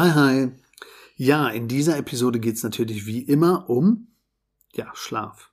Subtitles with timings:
[0.00, 0.50] Hi, hi.
[1.16, 4.08] Ja, in dieser Episode geht es natürlich wie immer um
[4.72, 5.52] ja, Schlaf.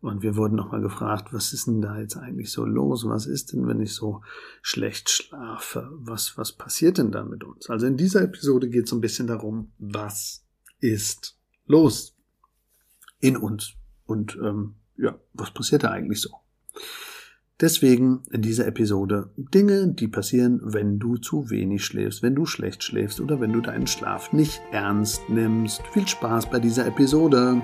[0.00, 3.04] Und wir wurden nochmal gefragt, was ist denn da jetzt eigentlich so los?
[3.08, 4.22] Was ist denn, wenn ich so
[4.62, 5.90] schlecht schlafe?
[5.92, 7.68] Was, was passiert denn da mit uns?
[7.68, 10.44] Also in dieser Episode geht es ein bisschen darum, was
[10.78, 11.36] ist
[11.66, 12.14] los
[13.18, 13.72] in uns?
[14.06, 16.30] Und ähm, ja, was passiert da eigentlich so?
[17.60, 22.82] Deswegen in dieser Episode Dinge, die passieren, wenn du zu wenig schläfst, wenn du schlecht
[22.82, 25.82] schläfst oder wenn du deinen Schlaf nicht ernst nimmst.
[25.92, 27.60] Viel Spaß bei dieser Episode.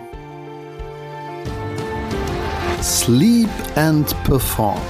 [2.82, 4.82] Sleep and Perform.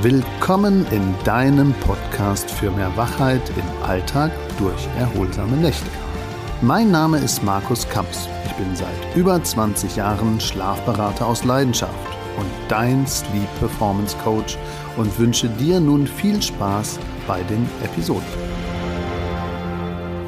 [0.00, 5.86] Willkommen in deinem Podcast für mehr Wachheit im Alltag durch erholsame Nächte.
[6.62, 8.26] Mein Name ist Markus Kamps.
[8.44, 14.58] Ich bin seit über 20 Jahren Schlafberater aus Leidenschaft und dein Sleep Performance Coach
[14.96, 18.22] und wünsche dir nun viel Spaß bei den Episoden.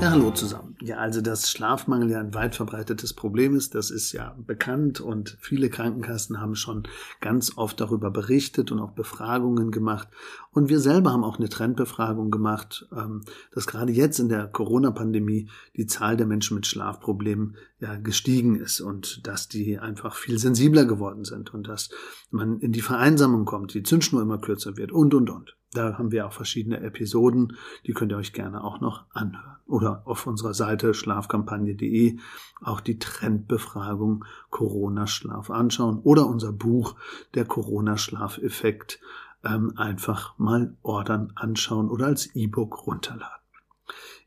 [0.00, 0.63] Ja, hallo zusammen.
[0.84, 5.38] Ja, also dass Schlafmangel ja ein weit verbreitetes Problem ist, das ist ja bekannt und
[5.40, 6.82] viele Krankenkassen haben schon
[7.22, 10.08] ganz oft darüber berichtet und auch Befragungen gemacht.
[10.50, 15.48] Und wir selber haben auch eine Trendbefragung gemacht, ähm, dass gerade jetzt in der Corona-Pandemie
[15.74, 20.84] die Zahl der Menschen mit Schlafproblemen ja gestiegen ist und dass die einfach viel sensibler
[20.84, 21.88] geworden sind und dass
[22.30, 25.56] man in die Vereinsamung kommt, die Zündschnur immer kürzer wird und, und, und.
[25.74, 29.56] Da haben wir auch verschiedene Episoden, die könnt ihr euch gerne auch noch anhören.
[29.66, 32.18] Oder auf unserer Seite schlafkampagne.de
[32.62, 36.96] auch die Trendbefragung Corona-Schlaf anschauen oder unser Buch
[37.34, 39.00] Der Corona-Schlafeffekt
[39.42, 43.44] ähm, einfach mal ordern, anschauen oder als E-Book runterladen.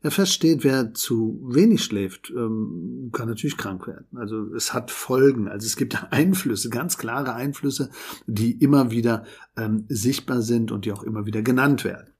[0.02, 4.06] Ja, feststeht, wer zu wenig schläft, ähm, kann natürlich krank werden.
[4.14, 5.48] Also es hat Folgen.
[5.48, 7.90] Also es gibt Einflüsse, ganz klare Einflüsse,
[8.26, 9.24] die immer wieder
[9.56, 12.14] ähm, sichtbar sind und die auch immer wieder genannt werden.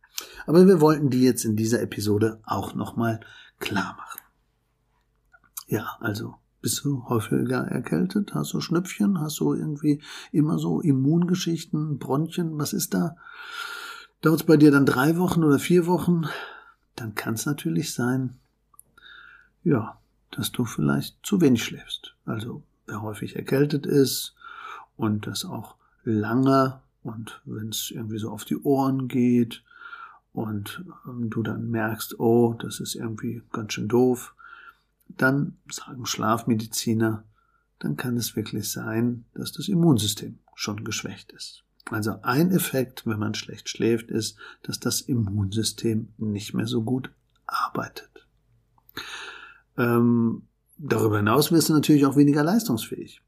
[0.46, 3.20] Aber wir wollten die jetzt in dieser Episode auch nochmal
[3.60, 4.20] klar machen.
[5.68, 8.34] Ja, also bist du häufiger erkältet?
[8.34, 9.20] Hast du Schnüpfchen?
[9.20, 12.58] Hast du irgendwie immer so Immungeschichten, Bronchien?
[12.58, 13.16] Was ist da?
[14.22, 16.24] Dauert es bei dir dann drei Wochen oder vier Wochen?
[17.00, 18.38] Dann kann es natürlich sein,
[19.64, 19.98] ja,
[20.30, 22.14] dass du vielleicht zu wenig schläfst.
[22.24, 24.34] Also wer häufig erkältet ist
[24.96, 29.62] und das auch lange und wenn es irgendwie so auf die Ohren geht
[30.32, 34.34] und ähm, du dann merkst, oh, das ist irgendwie ganz schön doof,
[35.08, 37.24] dann sagen Schlafmediziner,
[37.78, 41.64] dann kann es wirklich sein, dass das Immunsystem schon geschwächt ist.
[41.90, 47.10] Also ein Effekt, wenn man schlecht schläft, ist, dass das Immunsystem nicht mehr so gut
[47.46, 48.26] arbeitet.
[49.76, 50.42] Ähm,
[50.76, 53.22] darüber hinaus wirst du natürlich auch weniger leistungsfähig.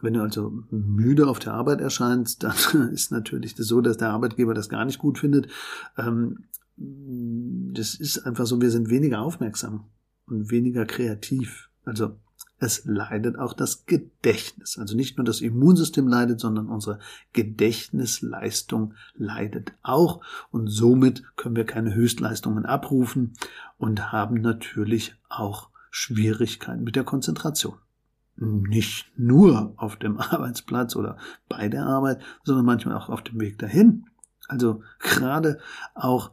[0.00, 4.10] Wenn du also müde auf der Arbeit erscheinst, dann ist natürlich das so, dass der
[4.10, 5.48] Arbeitgeber das gar nicht gut findet.
[5.96, 6.44] Ähm,
[6.76, 9.86] das ist einfach so, wir sind weniger aufmerksam
[10.26, 11.70] und weniger kreativ.
[11.84, 12.16] Also
[12.64, 14.78] es leidet auch das Gedächtnis.
[14.78, 16.98] Also nicht nur das Immunsystem leidet, sondern unsere
[17.32, 20.22] Gedächtnisleistung leidet auch.
[20.50, 23.34] Und somit können wir keine Höchstleistungen abrufen
[23.76, 27.76] und haben natürlich auch Schwierigkeiten mit der Konzentration.
[28.36, 33.58] Nicht nur auf dem Arbeitsplatz oder bei der Arbeit, sondern manchmal auch auf dem Weg
[33.58, 34.06] dahin.
[34.48, 35.58] Also gerade
[35.94, 36.32] auch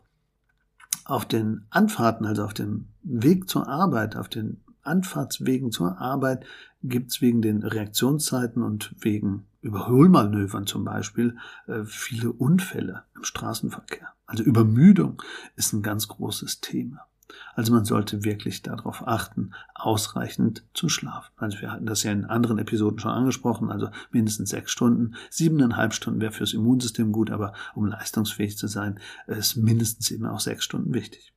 [1.03, 6.45] auf den Anfahrten, also auf dem Weg zur Arbeit, auf den Anfahrtswegen zur Arbeit
[6.83, 11.37] gibt es wegen den Reaktionszeiten und wegen Überholmanövern zum Beispiel
[11.67, 14.07] äh, viele Unfälle im Straßenverkehr.
[14.25, 15.21] Also Übermüdung
[15.55, 17.05] ist ein ganz großes Thema.
[17.53, 21.31] Also man sollte wirklich darauf achten, ausreichend zu schlafen.
[21.37, 25.15] Also wir hatten das ja in anderen Episoden schon angesprochen, also mindestens sechs Stunden.
[25.29, 30.39] Siebeneinhalb Stunden wäre fürs Immunsystem gut, aber um leistungsfähig zu sein, ist mindestens eben auch
[30.39, 31.33] sechs Stunden wichtig.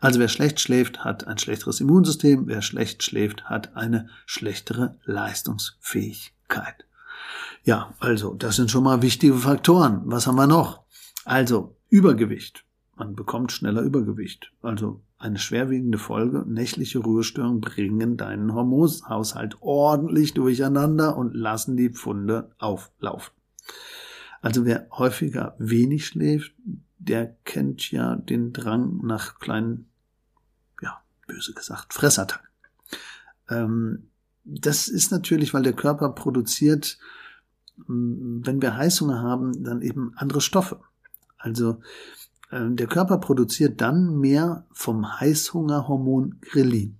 [0.00, 6.86] Also wer schlecht schläft, hat ein schlechteres Immunsystem, wer schlecht schläft, hat eine schlechtere Leistungsfähigkeit.
[7.64, 10.02] Ja, also das sind schon mal wichtige Faktoren.
[10.06, 10.80] Was haben wir noch?
[11.24, 12.64] Also Übergewicht.
[12.96, 14.52] Man bekommt schneller Übergewicht.
[14.62, 22.52] Also eine schwerwiegende Folge, nächtliche Ruhestörungen bringen deinen Hormonhaushalt ordentlich durcheinander und lassen die Pfunde
[22.58, 23.34] auflaufen.
[24.40, 26.52] Also wer häufiger wenig schläft,
[26.98, 29.89] der kennt ja den Drang nach kleinen,
[31.32, 32.48] böse gesagt, Fressattacken.
[33.48, 34.10] Ähm,
[34.44, 36.98] das ist natürlich, weil der Körper produziert,
[37.86, 40.80] wenn wir Heißhunger haben, dann eben andere Stoffe.
[41.38, 41.80] Also
[42.50, 46.99] äh, der Körper produziert dann mehr vom Heißhungerhormon Grelin.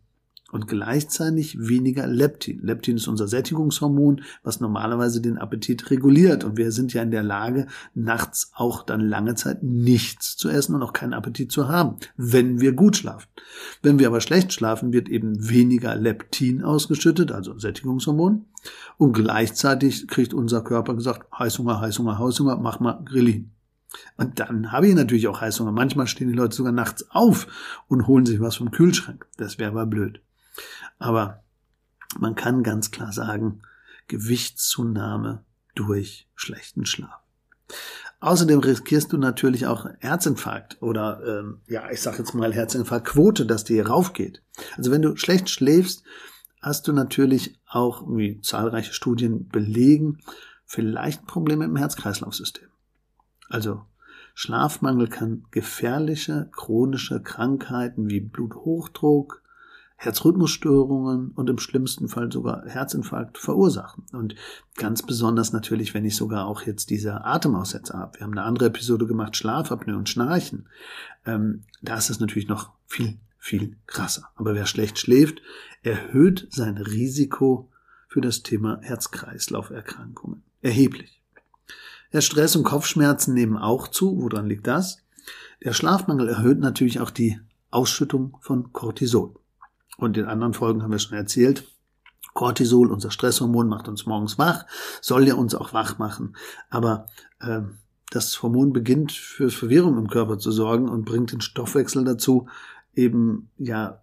[0.53, 2.61] Und gleichzeitig weniger Leptin.
[2.63, 6.45] Leptin ist unser Sättigungshormon, was normalerweise den Appetit reguliert.
[6.45, 10.75] Und wir sind ja in der Lage, nachts auch dann lange Zeit nichts zu essen
[10.75, 13.29] und auch keinen Appetit zu haben, wenn wir gut schlafen.
[13.83, 18.47] Wenn wir aber schlecht schlafen, wird eben weniger Leptin ausgeschüttet, also Sättigungshormon.
[18.99, 23.53] Und gleichzeitig kriegt unser Körper gesagt, Heißhunger, Heißhunger, Heißhunger, mach mal Grillin.
[24.17, 25.73] Und dann habe ich natürlich auch Heißhunger.
[25.73, 29.27] Manchmal stehen die Leute sogar nachts auf und holen sich was vom Kühlschrank.
[29.37, 30.21] Das wäre aber blöd.
[31.01, 31.43] Aber
[32.19, 33.63] man kann ganz klar sagen,
[34.07, 35.45] Gewichtszunahme
[35.75, 37.21] durch schlechten Schlaf.
[38.21, 43.65] Außerdem riskierst du natürlich auch Herzinfarkt oder ähm, ja, ich sage jetzt mal Herzinfarktquote, dass
[43.65, 44.43] die raufgeht.
[44.77, 46.05] Also wenn du schlecht schläfst,
[46.61, 50.19] hast du natürlich auch, wie zahlreiche Studien belegen,
[50.67, 52.69] vielleicht Probleme im Herz-Kreislauf-System.
[53.49, 53.87] Also
[54.35, 59.43] Schlafmangel kann gefährliche chronische Krankheiten wie Bluthochdruck,
[60.03, 64.07] Herzrhythmusstörungen und im schlimmsten Fall sogar Herzinfarkt verursachen.
[64.13, 64.35] Und
[64.77, 68.19] ganz besonders natürlich, wenn ich sogar auch jetzt diese Atemaussetzer habe.
[68.19, 70.71] Wir haben eine andere Episode gemacht, Schlafapnoe und Schnarchen.
[71.27, 74.31] Ähm, da ist es natürlich noch viel, viel krasser.
[74.37, 75.43] Aber wer schlecht schläft,
[75.83, 77.69] erhöht sein Risiko
[78.09, 81.23] für das Thema Herz-Kreislauf-Erkrankungen erheblich.
[82.15, 84.23] Der Stress und Kopfschmerzen nehmen auch zu.
[84.23, 85.03] Woran liegt das?
[85.63, 87.39] Der Schlafmangel erhöht natürlich auch die
[87.71, 89.35] Ausschüttung von Cortisol.
[90.01, 91.65] Und in anderen Folgen haben wir schon erzählt,
[92.33, 94.65] Cortisol, unser Stresshormon, macht uns morgens wach,
[95.01, 96.37] soll ja uns auch wach machen.
[96.71, 97.07] Aber
[97.41, 97.61] äh,
[98.11, 102.49] das Hormon beginnt für Verwirrung im Körper zu sorgen und bringt den Stoffwechsel dazu,
[102.95, 104.01] eben ja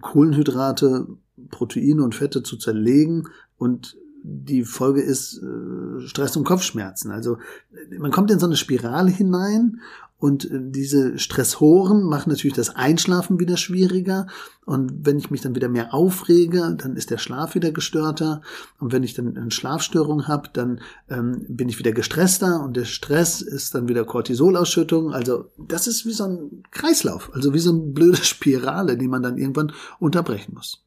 [0.00, 1.06] Kohlenhydrate,
[1.50, 3.96] Proteine und Fette zu zerlegen und
[4.28, 7.10] die Folge ist äh, Stress und Kopfschmerzen.
[7.10, 7.38] Also
[7.98, 9.80] man kommt in so eine Spirale hinein
[10.18, 14.26] und äh, diese Stressoren machen natürlich das Einschlafen wieder schwieriger.
[14.66, 18.42] Und wenn ich mich dann wieder mehr aufrege, dann ist der Schlaf wieder gestörter.
[18.78, 22.84] Und wenn ich dann eine Schlafstörung habe, dann ähm, bin ich wieder gestresster und der
[22.84, 25.14] Stress ist dann wieder Cortisolausschüttung.
[25.14, 29.22] Also das ist wie so ein Kreislauf, also wie so eine blöde Spirale, die man
[29.22, 30.84] dann irgendwann unterbrechen muss.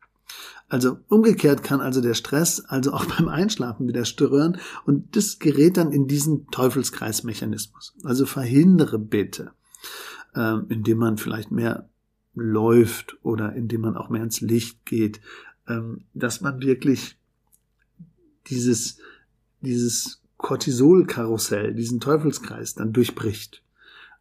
[0.72, 5.76] Also umgekehrt kann also der Stress also auch beim Einschlafen wieder stören und das gerät
[5.76, 7.94] dann in diesen Teufelskreismechanismus.
[8.06, 9.52] Also verhindere bitte,
[10.34, 11.90] äh, indem man vielleicht mehr
[12.34, 15.20] läuft oder indem man auch mehr ins Licht geht,
[15.68, 17.18] ähm, dass man wirklich
[18.48, 18.98] dieses,
[19.60, 23.62] dieses Cortisol-Karussell, diesen Teufelskreis dann durchbricht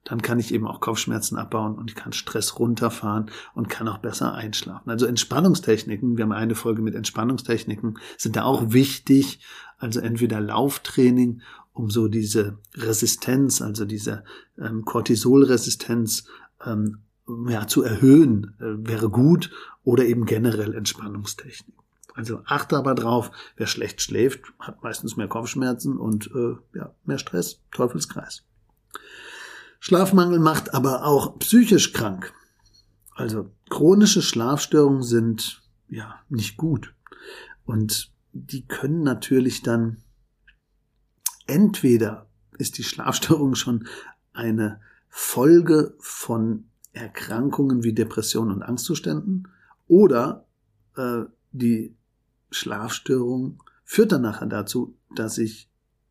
[0.05, 3.99] dann kann ich eben auch Kopfschmerzen abbauen und ich kann Stress runterfahren und kann auch
[3.99, 4.91] besser einschlafen.
[4.91, 9.41] Also Entspannungstechniken, wir haben eine Folge mit Entspannungstechniken, sind da auch wichtig.
[9.79, 11.43] Also entweder Lauftraining,
[11.73, 14.25] um so diese Resistenz, also diese
[14.59, 16.25] ähm, Cortisolresistenz
[16.65, 17.03] ähm,
[17.49, 19.51] ja, zu erhöhen, äh, wäre gut,
[19.85, 21.77] oder eben generell Entspannungstechnik.
[22.15, 27.19] Also achte aber drauf, wer schlecht schläft, hat meistens mehr Kopfschmerzen und äh, ja, mehr
[27.19, 28.45] Stress, Teufelskreis.
[29.81, 32.33] Schlafmangel macht aber auch psychisch krank.
[33.15, 36.95] Also chronische Schlafstörungen sind ja nicht gut.
[37.65, 39.99] Und die können natürlich dann
[41.47, 42.27] entweder
[42.59, 43.87] ist die Schlafstörung schon
[44.33, 49.49] eine Folge von Erkrankungen wie Depressionen und Angstzuständen
[49.89, 50.45] oder
[50.97, 51.23] äh,
[51.53, 51.97] die
[52.51, 55.70] Schlafstörung führt dann nachher dazu, dass ich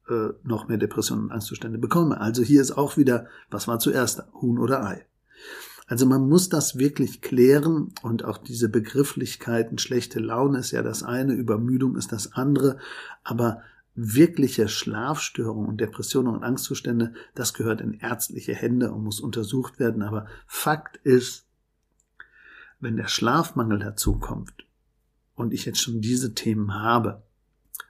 [0.09, 2.19] äh, noch mehr Depressionen und Angstzustände bekomme.
[2.19, 5.05] Also hier ist auch wieder, was war zuerst, Huhn oder Ei?
[5.87, 11.01] Also man muss das wirklich klären und auch diese Begrifflichkeiten, schlechte Laune ist ja das
[11.01, 12.77] eine, Übermüdung ist das andere,
[13.23, 13.63] aber
[13.95, 20.03] wirkliche Schlafstörungen und Depressionen und Angstzustände, das gehört in ärztliche Hände und muss untersucht werden.
[20.03, 21.47] Aber Fakt ist,
[22.79, 24.53] wenn der Schlafmangel dazukommt
[25.33, 27.23] und ich jetzt schon diese Themen habe,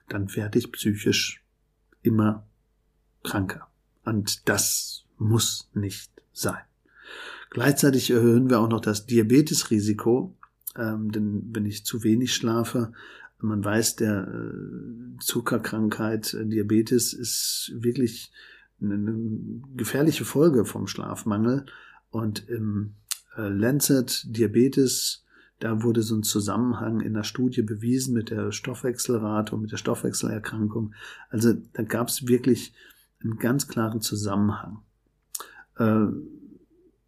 [0.08, 1.44] dann werde ich psychisch
[2.02, 2.46] immer
[3.22, 3.68] kranker.
[4.04, 6.62] Und das muss nicht sein.
[7.50, 10.36] Gleichzeitig erhöhen wir auch noch das Diabetesrisiko,
[10.76, 12.92] ähm, denn wenn ich zu wenig schlafe,
[13.42, 18.32] man weiß, der äh, Zuckerkrankheit, äh, Diabetes ist wirklich
[18.80, 19.14] eine
[19.76, 21.66] gefährliche Folge vom Schlafmangel.
[22.10, 22.94] Und im
[23.36, 25.24] äh, Lancet Diabetes
[25.60, 29.76] da wurde so ein Zusammenhang in der Studie bewiesen mit der Stoffwechselrate und mit der
[29.76, 30.94] Stoffwechselerkrankung.
[31.28, 32.72] Also da gab es wirklich
[33.22, 34.82] einen ganz klaren Zusammenhang.
[35.76, 36.06] Äh,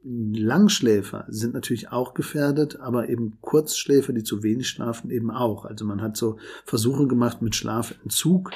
[0.04, 5.64] Langschläfer sind natürlich auch gefährdet, aber eben Kurzschläfer, die zu wenig schlafen, eben auch.
[5.64, 8.50] Also man hat so Versuche gemacht mit Schlafentzug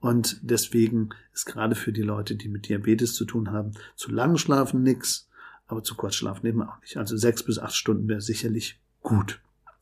[0.00, 4.36] und deswegen ist gerade für die Leute, die mit Diabetes zu tun haben, zu lang
[4.36, 5.30] schlafen nix,
[5.66, 6.96] aber zu kurz schlafen eben auch nicht.
[6.96, 9.40] Also sechs bis acht Stunden wäre sicherlich gut.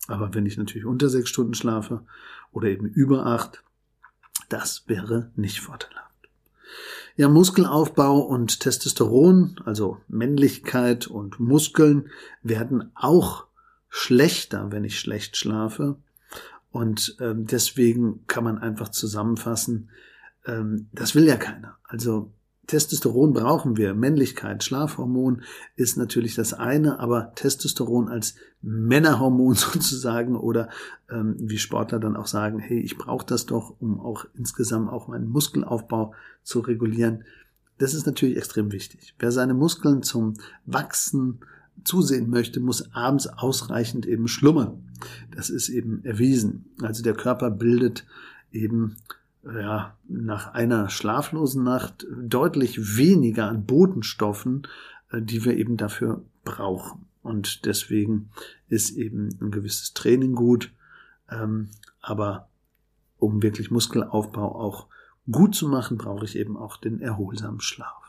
[0.09, 2.05] Aber wenn ich natürlich unter sechs Stunden schlafe
[2.53, 3.63] oder eben über acht,
[4.49, 6.11] das wäre nicht vorteilhaft.
[7.17, 12.11] Ja, Muskelaufbau und Testosteron, also Männlichkeit und Muskeln,
[12.43, 13.47] werden auch
[13.89, 15.97] schlechter, wenn ich schlecht schlafe.
[16.71, 19.91] Und ähm, deswegen kann man einfach zusammenfassen,
[20.47, 21.77] ähm, das will ja keiner.
[21.85, 22.33] Also
[22.71, 23.95] Testosteron brauchen wir.
[23.95, 25.43] Männlichkeit, Schlafhormon
[25.75, 30.69] ist natürlich das eine, aber Testosteron als Männerhormon sozusagen oder
[31.11, 35.09] ähm, wie Sportler dann auch sagen, hey, ich brauche das doch, um auch insgesamt auch
[35.09, 37.25] meinen Muskelaufbau zu regulieren.
[37.79, 39.17] Das ist natürlich extrem wichtig.
[39.19, 40.35] Wer seine Muskeln zum
[40.65, 41.41] Wachsen
[41.83, 44.85] zusehen möchte, muss abends ausreichend eben schlummern.
[45.35, 46.67] Das ist eben erwiesen.
[46.83, 48.07] Also der Körper bildet
[48.53, 48.95] eben
[49.45, 54.67] ja, nach einer schlaflosen Nacht deutlich weniger an Botenstoffen,
[55.11, 57.07] äh, die wir eben dafür brauchen.
[57.23, 58.31] Und deswegen
[58.69, 60.73] ist eben ein gewisses Training gut.
[61.31, 61.69] Ähm,
[62.01, 62.49] aber
[63.19, 64.87] um wirklich Muskelaufbau auch
[65.31, 68.01] gut zu machen, brauche ich eben auch den erholsamen Schlaf.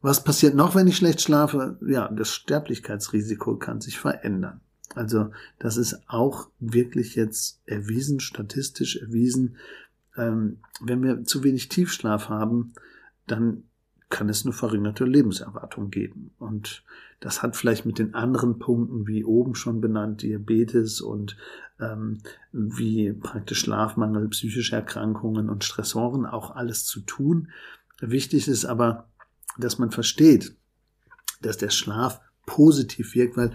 [0.00, 1.78] Was passiert noch, wenn ich schlecht schlafe?
[1.86, 4.60] Ja, das Sterblichkeitsrisiko kann sich verändern.
[4.94, 9.56] Also das ist auch wirklich jetzt erwiesen, statistisch erwiesen,
[10.16, 12.72] ähm, wenn wir zu wenig Tiefschlaf haben,
[13.26, 13.64] dann
[14.08, 16.30] kann es eine verringerte Lebenserwartung geben.
[16.38, 16.84] Und
[17.20, 21.36] das hat vielleicht mit den anderen Punkten, wie oben schon benannt, Diabetes und
[21.80, 22.18] ähm,
[22.52, 27.48] wie praktisch Schlafmangel, psychische Erkrankungen und Stressoren auch alles zu tun.
[28.00, 29.08] Wichtig ist aber,
[29.58, 30.54] dass man versteht,
[31.40, 33.52] dass der Schlaf positiv wirkt, weil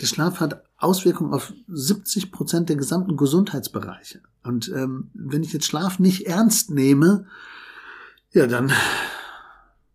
[0.00, 4.20] der Schlaf hat Auswirkungen auf 70 Prozent der gesamten Gesundheitsbereiche.
[4.42, 7.26] Und ähm, wenn ich jetzt Schlaf nicht ernst nehme,
[8.32, 8.70] ja, dann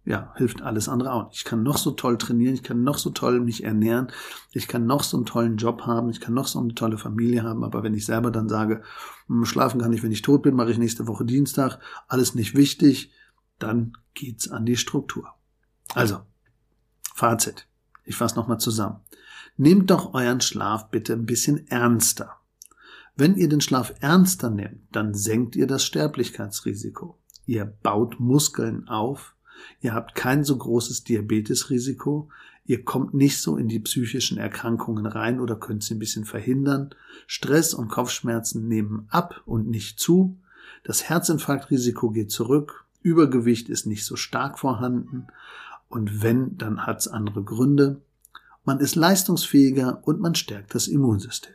[0.04, 1.32] ja, hilft alles andere auch.
[1.32, 4.08] Ich kann noch so toll trainieren, ich kann noch so toll mich ernähren,
[4.52, 7.44] ich kann noch so einen tollen Job haben, ich kann noch so eine tolle Familie
[7.44, 8.82] haben, aber wenn ich selber dann sage,
[9.28, 12.56] hm, schlafen kann ich, wenn ich tot bin, mache ich nächste Woche Dienstag, alles nicht
[12.56, 13.12] wichtig,
[13.60, 15.30] dann geht's an die Struktur.
[15.94, 16.22] Also,
[17.14, 17.68] Fazit.
[18.04, 19.00] Ich fasse nochmal zusammen.
[19.58, 22.38] Nehmt doch euren Schlaf bitte ein bisschen ernster.
[23.16, 27.18] Wenn ihr den Schlaf ernster nehmt, dann senkt ihr das Sterblichkeitsrisiko.
[27.46, 29.36] Ihr baut Muskeln auf,
[29.82, 32.30] ihr habt kein so großes Diabetesrisiko,
[32.66, 36.96] ihr kommt nicht so in die psychischen Erkrankungen rein oder könnt sie ein bisschen verhindern,
[37.28, 40.38] Stress und Kopfschmerzen nehmen ab und nicht zu,
[40.84, 45.28] das Herzinfarktrisiko geht zurück, Übergewicht ist nicht so stark vorhanden
[45.92, 48.02] und wenn, dann hat's andere Gründe.
[48.64, 51.54] Man ist leistungsfähiger und man stärkt das Immunsystem.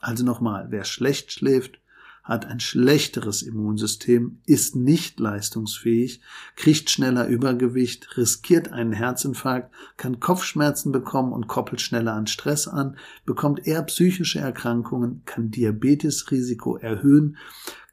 [0.00, 1.80] Also nochmal, wer schlecht schläft,
[2.28, 6.20] hat ein schlechteres Immunsystem, ist nicht leistungsfähig,
[6.56, 12.98] kriegt schneller Übergewicht, riskiert einen Herzinfarkt, kann Kopfschmerzen bekommen und koppelt schneller an Stress an,
[13.24, 17.38] bekommt eher psychische Erkrankungen, kann Diabetesrisiko erhöhen,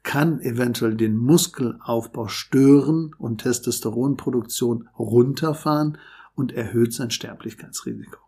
[0.02, 5.96] kann eventuell den Muskelaufbau stören und Testosteronproduktion runterfahren
[6.34, 8.18] und erhöht sein Sterblichkeitsrisiko.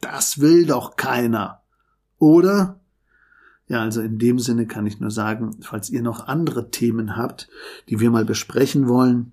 [0.00, 1.60] Das will doch keiner.
[2.18, 2.80] Oder?
[3.68, 7.48] Ja, also in dem Sinne kann ich nur sagen, falls ihr noch andere Themen habt,
[7.88, 9.32] die wir mal besprechen wollen,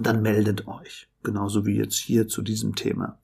[0.00, 1.08] dann meldet euch.
[1.22, 3.18] Genauso wie jetzt hier zu diesem Thema.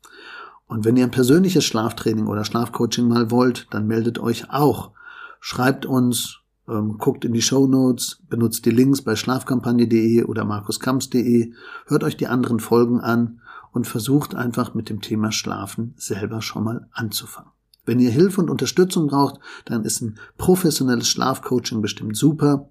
[0.69, 4.93] Und wenn ihr ein persönliches Schlaftraining oder Schlafcoaching mal wollt, dann meldet euch auch.
[5.41, 11.53] Schreibt uns, ähm, guckt in die Show Notes, benutzt die Links bei schlafkampagne.de oder markuskamps.de,
[11.87, 13.41] hört euch die anderen Folgen an
[13.73, 17.51] und versucht einfach mit dem Thema Schlafen selber schon mal anzufangen.
[17.89, 22.69] Wenn ihr Hilfe und Unterstützung braucht, dann ist ein professionelles Schlafcoaching bestimmt super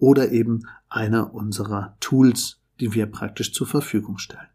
[0.00, 4.48] oder eben einer unserer Tools, die wir praktisch zur Verfügung stellen.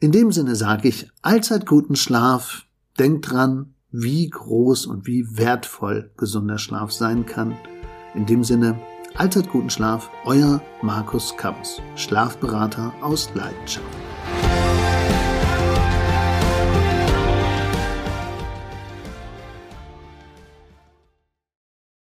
[0.00, 2.64] In dem Sinne sage ich allzeit guten Schlaf.
[2.98, 7.56] Denkt dran, wie groß und wie wertvoll gesunder Schlaf sein kann.
[8.16, 8.76] In dem Sinne,
[9.14, 14.01] allzeit guten Schlaf, euer Markus Kabbs, Schlafberater aus Leidenschaft.